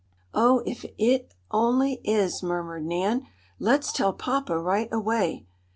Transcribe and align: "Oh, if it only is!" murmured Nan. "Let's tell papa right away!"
"Oh, 0.33 0.63
if 0.65 0.83
it 0.97 1.35
only 1.51 2.01
is!" 2.03 2.41
murmured 2.41 2.87
Nan. 2.87 3.27
"Let's 3.59 3.91
tell 3.93 4.13
papa 4.13 4.57
right 4.59 4.91
away!" 4.91 5.45